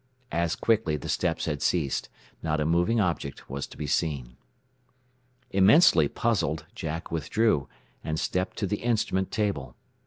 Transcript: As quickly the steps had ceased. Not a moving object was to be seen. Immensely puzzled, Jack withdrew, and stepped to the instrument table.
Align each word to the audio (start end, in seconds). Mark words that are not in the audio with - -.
As 0.31 0.55
quickly 0.55 0.97
the 0.97 1.07
steps 1.07 1.45
had 1.45 1.61
ceased. 1.61 2.09
Not 2.41 2.59
a 2.59 2.65
moving 2.65 2.99
object 2.99 3.47
was 3.51 3.67
to 3.67 3.77
be 3.77 3.85
seen. 3.85 4.35
Immensely 5.51 6.07
puzzled, 6.07 6.65
Jack 6.73 7.11
withdrew, 7.11 7.69
and 8.03 8.19
stepped 8.19 8.57
to 8.57 8.65
the 8.65 8.77
instrument 8.81 9.29
table. 9.29 9.75